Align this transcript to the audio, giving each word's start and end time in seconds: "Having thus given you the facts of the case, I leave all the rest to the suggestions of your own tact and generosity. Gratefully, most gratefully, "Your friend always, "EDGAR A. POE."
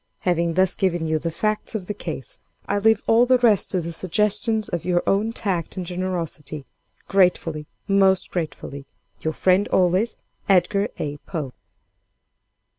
"Having 0.21 0.55
thus 0.55 0.73
given 0.73 1.05
you 1.05 1.19
the 1.19 1.29
facts 1.29 1.75
of 1.75 1.85
the 1.85 1.93
case, 1.93 2.39
I 2.65 2.79
leave 2.79 3.03
all 3.05 3.27
the 3.27 3.37
rest 3.37 3.69
to 3.69 3.81
the 3.81 3.91
suggestions 3.93 4.67
of 4.67 4.83
your 4.83 5.03
own 5.05 5.31
tact 5.31 5.77
and 5.77 5.85
generosity. 5.85 6.65
Gratefully, 7.07 7.67
most 7.87 8.31
gratefully, 8.31 8.87
"Your 9.19 9.33
friend 9.33 9.67
always, 9.67 10.15
"EDGAR 10.49 10.87
A. 10.97 11.17
POE." 11.17 11.53